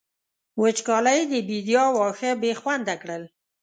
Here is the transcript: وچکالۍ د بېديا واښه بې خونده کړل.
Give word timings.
وچکالۍ 0.61 1.19
د 1.31 1.33
بېديا 1.47 1.83
واښه 1.95 2.31
بې 2.41 2.51
خونده 2.59 2.95
کړل. 3.01 3.23